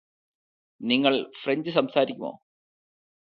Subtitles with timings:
[0.81, 2.31] നിങ്ങള് ഫ്രഞ്ച് സംസാരിക്കുമോ